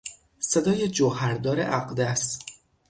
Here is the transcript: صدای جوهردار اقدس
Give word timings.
صدای 0.39 0.87
جوهردار 0.87 1.59
اقدس 1.59 2.39